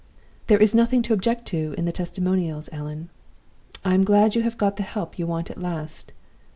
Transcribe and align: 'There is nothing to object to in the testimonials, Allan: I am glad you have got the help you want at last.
'There 0.47 0.57
is 0.57 0.73
nothing 0.73 1.03
to 1.03 1.13
object 1.13 1.45
to 1.45 1.75
in 1.77 1.85
the 1.85 1.91
testimonials, 1.91 2.69
Allan: 2.71 3.09
I 3.85 3.93
am 3.93 4.03
glad 4.03 4.33
you 4.33 4.41
have 4.41 4.57
got 4.57 4.77
the 4.77 4.81
help 4.81 5.19
you 5.19 5.27
want 5.27 5.51
at 5.51 5.61
last. 5.61 6.11